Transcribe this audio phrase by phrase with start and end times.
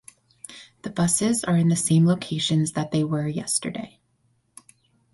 [0.81, 3.99] The buses are in the same locations that they were yesterday.